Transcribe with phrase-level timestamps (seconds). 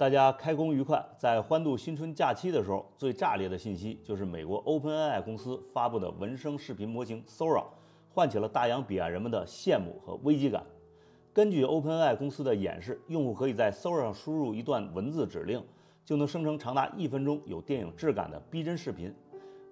[0.00, 1.04] 大家开工愉快！
[1.18, 7.66] 在欢度新春假期的时候，最炸裂的信息就是美国 OpenAI 公司发布的文生视频模型 Sora，
[8.08, 10.64] 唤起了大洋彼岸人们的羡慕和危机感。
[11.34, 15.62] 根据 OpenAI 公司的演示，用户可以在 Sora 上输入一段文字指令，
[16.02, 19.14] 就能生成长达一分钟、有电影质感的逼真视频。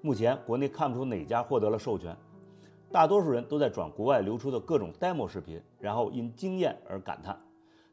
[0.03, 2.15] 目前国内看不出哪家获得了授权，
[2.93, 7.35] 大多数人都在转国外流出的各种 demo 视频，然后因惊艳而感叹。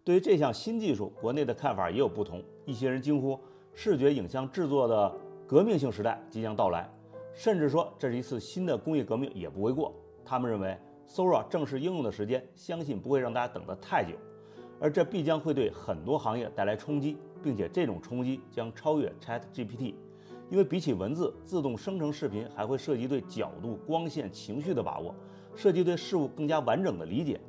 [0.05, 2.39] 对于这项新技术，国内的看法也有不同。
[2.63, 3.39] 一些人惊呼
[3.73, 5.11] 视觉影像制作的
[5.47, 6.87] 革命性时代即将到来，
[7.33, 9.91] 甚至说这是一次新的工业革命也不为过。
[10.23, 14.11] 他们认为 Sora 正式应用的时间，相信不会让大家等得太久，
[14.79, 19.95] 而这必将会对很多行业带来冲击，并且这种冲击将超越 ChatGPT，
[20.51, 25.15] 因为比起文字，自动生成视频还会涉及对角度、光线、情绪的把握，
[25.55, 27.39] 涉及对事物更加完整的理解。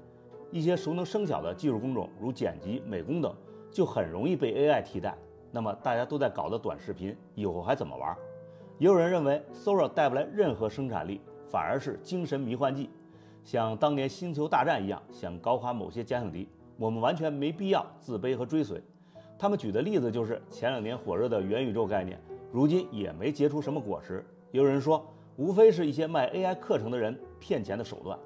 [0.50, 3.34] 一些熟能生巧的技术工种，如剪辑、美工等，
[3.70, 5.16] 就很容易被 AI 替代。
[5.50, 8.16] 那么大家都在搞的短视频，以后还怎么玩？
[8.78, 12.90] 也有人认为，Sora 带不来任何生产力，反而是精神迷幻剂，
[13.42, 16.48] 像当年《星球大战》一样，想搞垮某些假想敌。
[16.76, 18.82] 我们完全没必要自卑和追随。
[19.38, 22.20] 他们举的例子就是前两年火热的元宇宙概念，
[22.52, 24.24] 如今也没结出什么果实。
[24.50, 25.02] 也有人说，
[25.36, 28.18] 无非是一些卖 AI 课程的人骗钱的手段。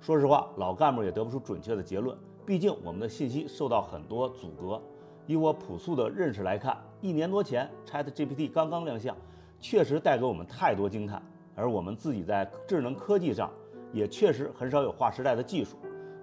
[0.00, 2.16] 说实话，老干部也得不出准确的结论。
[2.44, 4.80] 毕竟我们的信息受到很多阻隔。
[5.26, 9.16] 以我朴素的认识来看，一年多前 ChatGPT 刚刚亮相，
[9.58, 11.20] 确实带给我们太多惊叹。
[11.56, 13.50] 而我们自己在智能科技上，
[13.92, 15.76] 也确实很少有划时代的技术。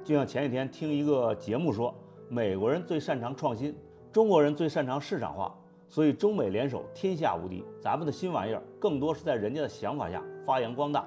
[0.05, 1.93] 就像前几天听一个节目说，
[2.29, 3.75] 美国人最擅长创新，
[4.11, 5.53] 中国人最擅长市场化，
[5.89, 7.65] 所以中美联手天下无敌。
[7.81, 11.05] 咱们的新玩意儿，更多是在人家的想法下发扬光大。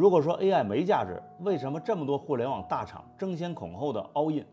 [0.00, 4.46] 如果说 AI 没价值，为什么这么多互联网大厂争先恐后的 all in？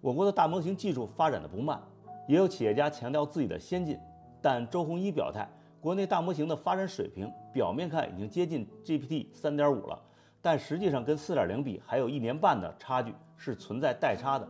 [0.00, 1.78] 我国的大模型技术发展的不慢，
[2.26, 3.98] 也有企业家强调自己的先进。
[4.40, 5.46] 但周鸿祎表态，
[5.82, 10.00] 国内大模型的发展水平表面看已经接近 GPT 3.5了，
[10.40, 14.48] 但实际上跟4.0比还有一年半的差距，是存在代差的。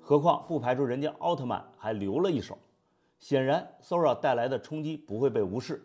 [0.00, 2.58] 何况不排除人家奥特曼还留了一手。
[3.20, 5.80] 显然，Sora 带来的冲击不会被无视。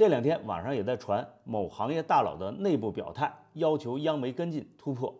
[0.00, 5.14] 这两天网上也在传某行业大佬的内部表态，要求央媒跟进突破。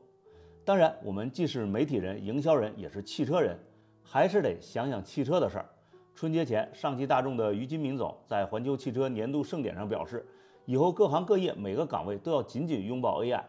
[0.65, 3.59] 当然，我们既是媒体人、营销人，也是汽车人，
[4.03, 5.69] 还是得想想汽车的事儿。
[6.15, 10.27] 春节前，上汽大众的于金明总在环球汽车年度盛典上表示，
[10.65, 13.43] 以后各行各业每个岗位都要紧紧拥抱 AI。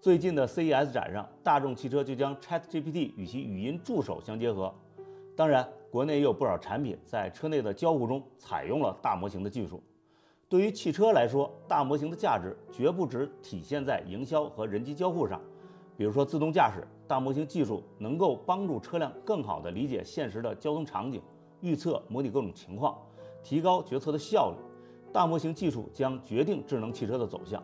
[0.00, 4.72] 最近的 CES 展上，大众汽车就将 ChatGPT 与其语音助手相结合。
[5.36, 9.82] 当然，国内也有不少产品在车内的交互中采用了大模型的技术。
[10.52, 15.40] 对于汽车来说，大模型的价值绝不只体现在营销和人机交互上。
[15.96, 21.22] 比如说自动驾驶，大模型技术能够帮助车辆更好地理解现实的交通场景，
[21.62, 22.98] 预测模拟各种情况，
[23.42, 24.56] 提高决策的效率。
[25.10, 27.62] 大模型技术将决定智能汽车的走向。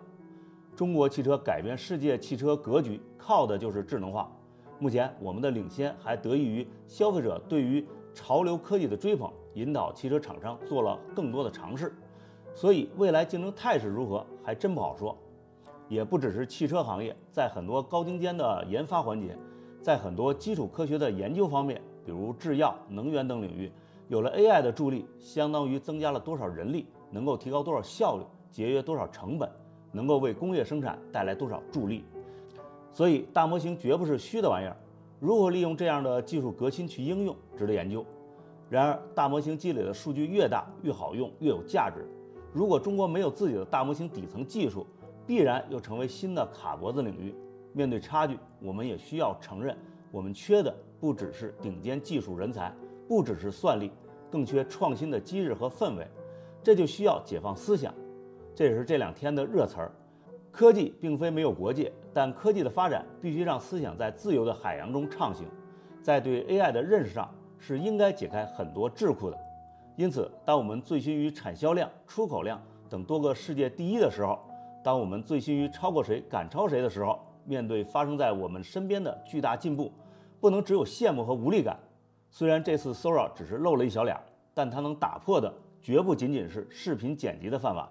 [0.74, 4.32] 中国汽车改变世界汽车格局，靠的就是智能化。
[4.78, 11.92] 目前我们的领先还得益于消费者对于潮流科技的追捧，引导汽车厂商做了更多的尝试。
[12.58, 15.16] 所以未来竞争态势如何还真不好说，
[15.88, 19.38] 也不只是汽车行业，在很多高精尖的研发环节，
[19.80, 23.70] 在很多基础科学的研究方面，比如制药、能源等领域，
[24.08, 29.48] 有了 AI 的助力，相当于增加了多少人力，能够提高多少效率，节约多少成本，
[29.92, 32.04] 能够为工业生产带来多少助力。
[32.90, 34.76] 所以大模型绝不是虚的玩意儿，
[35.20, 38.04] 如何利用这样的技术革新去应用，值得研究。
[38.68, 42.04] 然而，大模型积累的数据越大，越好用，越有价值。
[42.52, 44.86] 如果中国没有自己的大模型底层技术，
[45.26, 47.34] 必然又成为新的卡脖子领域。
[47.72, 49.76] 面对差距，我们也需要承认，
[50.10, 52.74] 我们缺的不只是顶尖技术人才，
[53.06, 53.92] 不只是算力，
[54.30, 56.06] 更缺创新的机制和氛围。
[56.62, 57.94] 这就需要解放思想，
[58.54, 59.92] 这也是这两天的热词儿。
[60.50, 65.46] 科技并非没有国界，但科技的发展必须让思想在自由的海洋中畅行。
[66.02, 69.38] 在对 AI 的认识上，是应该解开很多桎梏的。
[69.98, 74.38] 因此，当我们醉心于产销量、出口量等多个世界第一的时候，
[74.80, 79.92] 当我们醉心于超过谁、赶超谁的时候，面对发生在我们身边的巨大进步，
[80.38, 81.76] 不能只有羡慕和无力感。
[82.30, 84.16] 虽然这次 Sora 只是露了一小脸，
[84.54, 85.52] 但它能打破的
[85.82, 87.84] 绝不仅仅是视频剪辑的饭碗。